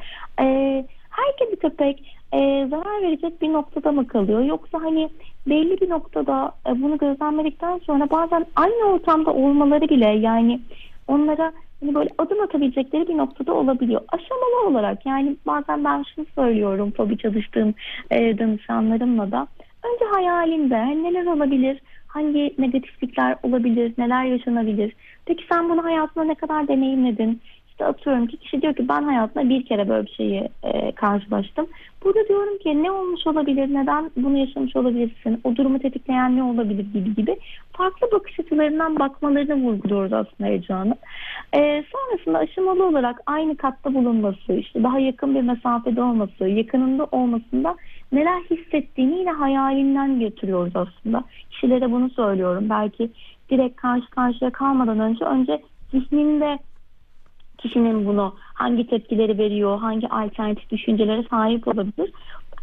Ee, 0.41 0.85
her 1.11 1.37
kedi 1.39 1.57
köpek 1.57 2.18
e, 2.33 2.67
zarar 2.71 3.03
verecek 3.03 3.43
bir 3.43 3.53
noktada 3.53 3.93
mı 3.93 4.07
kalıyor 4.07 4.41
yoksa 4.41 4.83
hani 4.83 5.11
belli 5.47 5.81
bir 5.81 5.91
noktada 5.91 6.53
e, 6.69 6.83
bunu 6.83 6.99
gözlemledikten 6.99 7.79
sonra 7.79 8.11
bazen 8.11 8.47
aynı 8.57 8.85
ortamda 8.85 9.33
olmaları 9.35 9.89
bile 9.89 10.09
yani 10.09 10.61
onlara 11.09 11.53
hani 11.81 11.95
böyle 11.95 12.11
adım 12.19 12.41
atabilecekleri 12.41 13.09
bir 13.09 13.17
noktada 13.17 13.55
olabiliyor. 13.55 14.01
Aşamalı 14.09 14.69
olarak 14.69 15.07
yani 15.07 15.37
bazen 15.47 15.85
ben 15.85 16.05
şunu 16.15 16.27
söylüyorum 16.35 16.93
fobi 16.97 17.19
çalıştığım 17.19 17.75
e, 18.11 18.39
danışanlarımla 18.39 19.33
da 19.33 19.47
önce 19.85 20.05
hayalinde 20.05 20.77
hani 20.77 21.05
neler 21.05 21.27
olabilir, 21.27 21.81
hangi 22.07 22.55
negatiflikler 22.59 23.37
olabilir, 23.43 23.93
neler 23.99 24.25
yaşanabilir. 24.25 24.93
Peki 25.27 25.45
sen 25.51 25.69
bunu 25.69 25.85
hayatında 25.85 26.25
ne 26.25 26.35
kadar 26.35 26.69
deneyimledin? 26.69 27.41
İşte 27.79 27.87
atıyorum 27.87 28.27
ki 28.27 28.37
kişi 28.37 28.63
diyor 28.63 28.75
ki 28.75 28.89
ben 28.89 29.03
hayatımda 29.03 29.49
bir 29.49 29.67
kere 29.67 29.89
böyle 29.89 30.07
bir 30.07 30.13
şeyi 30.13 30.49
e, 30.63 30.93
karşılaştım. 30.93 31.67
Burada 32.05 32.29
diyorum 32.29 32.59
ki 32.59 32.83
ne 32.83 32.91
olmuş 32.91 33.27
olabilir, 33.27 33.75
neden 33.75 34.11
bunu 34.17 34.39
yaşamış 34.39 34.77
olabilirsin, 34.77 35.41
o 35.45 35.57
durumu 35.57 35.79
tetikleyen 35.79 36.37
ne 36.37 36.43
olabilir 36.43 36.87
gibi 36.93 37.15
gibi 37.15 37.39
farklı 37.73 38.13
bakış 38.13 38.41
açılarından 38.41 38.99
bakmalarını 38.99 39.55
vurguluyoruz 39.55 40.13
aslında 40.13 40.51
Ece 40.51 40.75
Hanım. 40.75 40.99
E, 41.55 41.85
sonrasında 41.93 42.39
aşamalı 42.39 42.87
olarak 42.87 43.21
aynı 43.27 43.57
katta 43.57 43.95
bulunması, 43.95 44.53
işte 44.53 44.83
daha 44.83 44.99
yakın 44.99 45.35
bir 45.35 45.43
mesafede 45.43 46.03
olması, 46.03 46.49
yakınında 46.49 47.05
olmasında 47.13 47.77
neler 48.13 48.41
hissettiğini 48.51 49.19
yine 49.19 49.31
hayalinden 49.31 50.21
götürüyoruz 50.21 50.77
aslında. 50.77 51.25
Kişilere 51.51 51.93
bunu 51.93 52.11
söylüyorum. 52.11 52.71
Belki 52.71 53.11
direkt 53.51 53.77
karşı 53.77 54.11
karşıya 54.11 54.51
kalmadan 54.51 55.01
önce 55.01 55.25
önce 55.25 55.63
zihninde 55.91 56.59
kişinin 57.59 58.07
bunu 58.07 58.35
hangi 58.55 58.87
tepkileri 58.87 59.39
veriyor, 59.39 59.79
hangi 59.79 60.09
alternatif 60.09 60.71
düşüncelere 60.71 61.25
sahip 61.31 61.69
olabilir. 61.69 62.13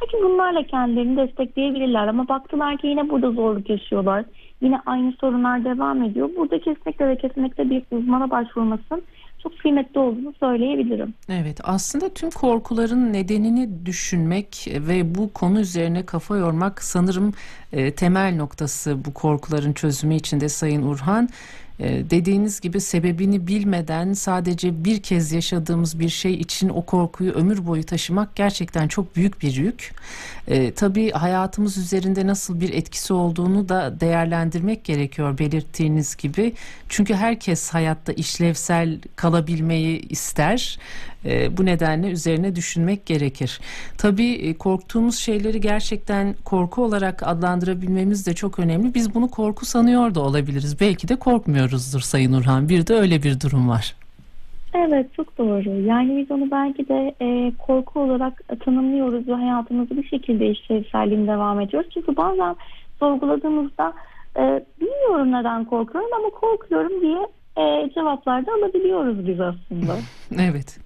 Belki 0.01 0.17
bunlarla 0.23 0.63
kendilerini 0.63 1.17
destekleyebilirler 1.17 2.07
ama 2.07 2.27
baktılar 2.27 2.77
ki 2.77 2.87
yine 2.87 3.09
burada 3.09 3.31
zorluk 3.31 3.69
yaşıyorlar. 3.69 4.25
Yine 4.61 4.79
aynı 4.85 5.11
sorunlar 5.11 5.65
devam 5.65 6.03
ediyor. 6.03 6.29
Burada 6.37 6.59
kesinlikle 6.59 7.07
ve 7.07 7.17
kesinlikle 7.17 7.69
bir 7.69 7.83
uzmana 7.91 8.29
başvurmasın 8.31 9.03
çok 9.43 9.59
kıymetli 9.59 9.99
olduğunu 9.99 10.33
söyleyebilirim. 10.39 11.13
Evet 11.29 11.59
aslında 11.63 12.09
tüm 12.09 12.29
korkuların 12.29 13.13
nedenini 13.13 13.85
düşünmek 13.85 14.67
ve 14.87 15.15
bu 15.15 15.33
konu 15.33 15.59
üzerine 15.59 16.05
kafa 16.05 16.37
yormak 16.37 16.83
sanırım 16.83 17.33
e, 17.73 17.91
temel 17.91 18.35
noktası 18.35 19.05
bu 19.05 19.13
korkuların 19.13 19.73
çözümü 19.73 20.15
içinde 20.15 20.49
Sayın 20.49 20.81
Urhan. 20.81 21.29
E, 21.79 22.09
dediğiniz 22.09 22.61
gibi 22.61 22.81
sebebini 22.81 23.47
bilmeden 23.47 24.13
sadece 24.13 24.85
bir 24.85 25.01
kez 25.01 25.31
yaşadığımız 25.31 25.99
bir 25.99 26.09
şey 26.09 26.33
için 26.33 26.69
o 26.69 26.81
korkuyu 26.81 27.31
ömür 27.31 27.67
boyu 27.67 27.83
taşımak 27.83 28.35
gerçekten 28.35 28.87
çok 28.87 29.15
büyük 29.15 29.41
bir 29.41 29.55
yük. 29.55 29.93
E, 30.47 30.71
tabii 30.71 31.11
hayatımız 31.11 31.77
üzerinde 31.77 32.27
nasıl 32.27 32.61
bir 32.61 32.73
etkisi 32.73 33.13
olduğunu 33.13 33.69
da 33.69 33.99
değerlendirmek 33.99 34.83
gerekiyor 34.83 35.37
belirttiğiniz 35.37 36.15
gibi. 36.15 36.53
Çünkü 36.89 37.13
herkes 37.13 37.69
hayatta 37.69 38.13
işlevsel 38.13 38.99
kalabilmeyi 39.15 40.07
ister. 40.07 40.79
E, 41.25 41.57
bu 41.57 41.65
nedenle 41.65 42.07
üzerine 42.07 42.55
düşünmek 42.55 43.05
gerekir. 43.05 43.59
Tabii 43.97 44.31
e, 44.31 44.53
korktuğumuz 44.53 45.17
şeyleri 45.17 45.61
gerçekten 45.61 46.35
korku 46.45 46.83
olarak 46.83 47.23
adlandırabilmemiz 47.23 48.27
de 48.27 48.33
çok 48.33 48.59
önemli. 48.59 48.93
Biz 48.93 49.15
bunu 49.15 49.27
korku 49.27 49.65
sanıyor 49.65 50.15
da 50.15 50.19
olabiliriz. 50.19 50.79
Belki 50.79 51.07
de 51.07 51.15
korkmuyoruzdur 51.65 51.99
Sayın 51.99 52.33
Urhan. 52.33 52.69
Bir 52.69 52.87
de 52.87 52.93
öyle 52.93 53.23
bir 53.23 53.39
durum 53.41 53.69
var. 53.69 53.95
Evet 54.73 55.13
çok 55.15 55.37
doğru. 55.37 55.81
Yani 55.81 56.17
biz 56.17 56.31
onu 56.31 56.51
belki 56.51 56.87
de 56.87 57.15
e, 57.21 57.51
korku 57.57 57.99
olarak 57.99 58.41
tanımlıyoruz 58.65 59.27
ve 59.27 59.33
hayatımızı 59.33 59.97
bir 59.97 60.07
şekilde 60.07 60.49
işlevselliğine 60.49 61.27
devam 61.27 61.61
ediyoruz. 61.61 61.89
Çünkü 61.93 62.17
bazen 62.17 62.55
sorguladığımızda 62.99 63.93
e, 64.37 64.65
bilmiyorum 64.81 65.31
neden 65.31 65.65
korkuyorum 65.65 66.09
ama 66.19 66.29
korkuyorum 66.29 67.01
diye 67.01 67.27
e, 67.57 67.89
cevaplar 67.93 68.45
da 68.45 68.51
alabiliyoruz 68.51 69.27
biz 69.27 69.39
aslında. 69.39 69.95
evet. 70.49 70.79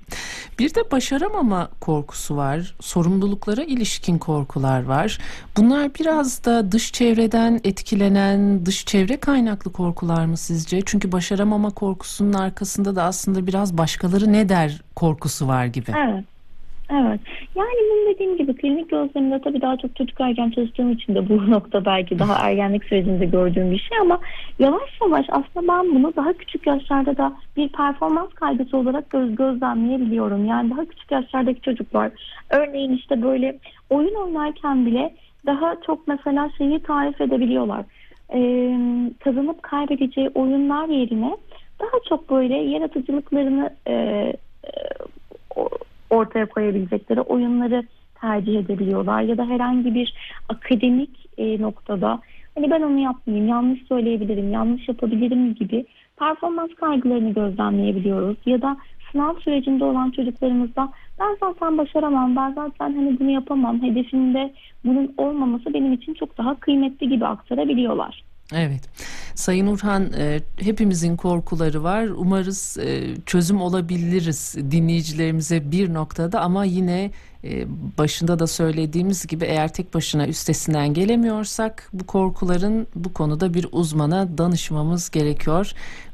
Bir 0.60 0.76
de 0.76 0.92
başaramama 0.92 1.70
korkusu 1.82 2.36
var. 2.38 2.76
Sorumluluklara 2.80 3.64
ilişkin 3.64 4.18
korkular 4.18 4.84
var. 4.84 5.18
Bunlar 5.58 5.96
biraz 6.00 6.46
da 6.46 6.72
dış 6.72 6.92
çevreden 6.92 7.62
etkilenen, 7.64 8.66
dış 8.66 8.86
çevre 8.86 9.18
kaynaklı 9.18 9.72
korkular 9.72 10.26
mı 10.26 10.38
sizce? 10.38 10.82
Çünkü 10.86 11.12
başaramama 11.12 11.70
korkusunun 11.70 12.34
arkasında 12.34 12.96
da 12.96 13.04
aslında 13.04 13.48
biraz 13.48 13.78
başkaları 13.78 14.34
ne 14.34 14.50
der 14.50 14.82
korkusu 14.96 15.48
var 15.48 15.66
gibi. 15.66 15.92
Evet. 15.98 16.26
Evet. 16.92 17.20
Yani 17.56 17.70
benim 17.80 18.14
dediğim 18.14 18.38
gibi 18.38 18.56
klinik 18.56 18.90
gözleminde 18.90 19.42
tabii 19.42 19.62
daha 19.62 19.78
çok 19.78 19.96
çocuk 19.96 20.22
ergen 20.22 20.50
çalıştığım 20.50 20.92
için 20.92 21.16
de 21.16 21.30
bu 21.30 21.52
nokta 21.52 21.86
belki 21.86 22.20
daha 22.20 22.34
ergenlik 22.50 22.84
sürecinde 22.84 23.26
gördüğüm 23.26 23.72
bir 23.72 23.80
şey 23.80 23.98
ama 23.98 24.20
yavaş 24.60 24.90
yavaş 25.02 25.26
aslında 25.30 25.74
ben 25.74 25.96
bunu 25.96 26.14
daha 26.16 26.34
küçük 26.34 26.68
yaşlarda 26.68 27.18
da 27.18 27.34
bir 27.58 27.70
performans 27.70 28.34
kaygısı 28.34 28.78
olarak 28.78 29.10
göz 29.10 29.36
gözlemleyebiliyorum. 29.36 30.46
Yani 30.46 30.72
daha 30.72 30.86
küçük 30.86 31.12
yaşlardaki 31.12 31.62
çocuklar 31.62 32.12
örneğin 32.50 32.92
işte 32.92 33.22
böyle 33.22 33.60
oyun 33.90 34.16
oynarken 34.16 34.86
bile 34.86 35.14
daha 35.46 35.76
çok 35.86 36.08
mesela 36.08 36.50
şeyi 36.58 36.80
tarif 36.80 37.22
edebiliyorlar. 37.22 37.86
Ee, 38.34 38.80
kazanıp 39.20 39.64
kaybedeceği 39.64 40.30
oyunlar 40.30 40.88
yerine 40.88 41.38
daha 41.80 42.00
çok 42.10 42.30
böyle 42.30 42.58
yaratıcılıklarını 42.58 43.70
e, 43.88 43.94
e, 43.94 44.34
ortaya 46.10 46.46
koyabilecekleri 46.46 47.22
oyunları 47.22 47.84
tercih 48.22 48.60
edebiliyorlar 48.60 49.22
ya 49.22 49.38
da 49.38 49.46
herhangi 49.46 49.96
bir 49.96 50.14
akademik 50.50 51.30
e, 51.38 51.62
noktada 51.62 52.20
hani 52.56 52.72
ben 52.72 52.82
onu 52.82 53.00
yapmayayım, 53.00 53.48
yanlış 53.48 53.84
söyleyebilirim, 53.88 54.52
yanlış 54.52 54.88
yapabilirim 54.88 55.56
gibi 55.56 55.86
performans 56.20 56.70
kaygılarını 56.76 57.34
gözlemleyebiliyoruz 57.34 58.38
ya 58.46 58.62
da 58.62 58.78
sınav 59.12 59.40
sürecinde 59.40 59.84
olan 59.84 60.12
çocuklarımızda 60.12 60.90
ben 61.20 61.38
zaten 61.40 61.78
başaramam, 61.78 62.36
ben 62.36 62.54
zaten 62.54 62.94
hani 62.96 63.20
bunu 63.20 63.30
yapamam, 63.30 63.82
hedefimde 63.84 64.54
bunun 64.86 65.14
olmaması 65.18 65.74
benim 65.74 65.94
için 65.94 66.14
çok 66.14 66.38
daha 66.38 66.60
kıymetli 66.60 67.10
gibi 67.10 67.26
aktarabiliyorlar. 67.26 68.24
Evet. 68.56 68.90
Sayın 69.40 69.68
Urhan 69.68 70.14
e, 70.18 70.40
hepimizin 70.62 71.16
korkuları 71.16 71.84
var. 71.84 72.08
Umarız 72.08 72.78
e, 72.78 73.16
çözüm 73.26 73.62
olabiliriz 73.62 74.56
dinleyicilerimize 74.72 75.72
bir 75.72 75.94
noktada 75.94 76.42
ama 76.42 76.66
yine 76.66 77.12
e, 77.44 77.66
başında 77.98 78.40
da 78.40 78.48
söylediğimiz 78.48 79.28
gibi 79.28 79.46
eğer 79.46 79.74
tek 79.74 79.94
başına 79.94 80.28
üstesinden 80.28 80.94
gelemiyorsak 80.94 81.90
bu 81.94 82.06
korkuların 82.06 82.88
bu 82.96 83.14
konuda 83.14 83.54
bir 83.54 83.68
uzmana 83.72 84.38
danışmamız 84.38 85.10
gerekiyor. 85.10 85.72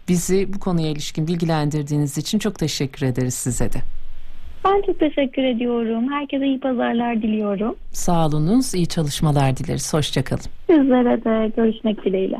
Bizi 0.07 0.53
bu 0.53 0.59
konuya 0.59 0.87
ilişkin 0.87 1.27
bilgilendirdiğiniz 1.27 2.17
için 2.17 2.39
çok 2.39 2.59
teşekkür 2.59 3.07
ederiz 3.07 3.33
size 3.33 3.73
de. 3.73 3.77
Ben 4.65 4.81
çok 4.85 4.99
teşekkür 4.99 5.43
ediyorum. 5.43 6.11
Herkese 6.11 6.45
iyi 6.45 6.59
pazarlar 6.59 7.21
diliyorum. 7.21 7.75
Sağ 7.91 8.27
olunuz, 8.27 8.73
iyi 8.73 8.87
çalışmalar 8.87 9.57
dileriz. 9.57 9.93
Hoşçakalın. 9.93 10.43
Sizlere 10.67 11.23
de 11.23 11.51
görüşmek 11.55 12.05
dileğiyle. 12.05 12.37